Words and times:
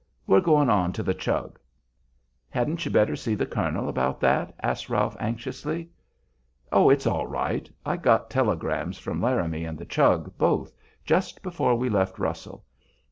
We're 0.25 0.41
going 0.41 0.67
on 0.67 0.93
to 0.93 1.03
the 1.03 1.13
Chug." 1.13 1.59
"Hadn't 2.49 2.83
you 2.85 2.89
better 2.89 3.15
see 3.15 3.35
the 3.35 3.45
colonel 3.45 3.87
about 3.87 4.19
that?" 4.21 4.51
asked 4.63 4.89
Ralph, 4.89 5.15
anxiously. 5.19 5.89
"Oh, 6.71 6.89
it's 6.89 7.05
all 7.05 7.27
right! 7.27 7.69
I 7.85 7.97
got 7.97 8.31
telegrams 8.31 8.97
from 8.97 9.21
Laramie 9.21 9.63
and 9.65 9.77
the 9.77 9.85
Chug, 9.85 10.35
both, 10.39 10.73
just 11.05 11.43
before 11.43 11.75
we 11.75 11.87
left 11.87 12.17
Russell. 12.17 12.65